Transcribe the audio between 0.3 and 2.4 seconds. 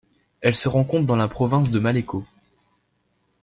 Elle se rencontre dans la province de Malleco.